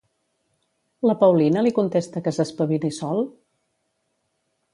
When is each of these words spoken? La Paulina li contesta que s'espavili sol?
La 1.09 1.15
Paulina 1.23 1.63
li 1.67 1.73
contesta 1.81 2.23
que 2.29 2.33
s'espavili 2.39 2.91
sol? 3.01 3.23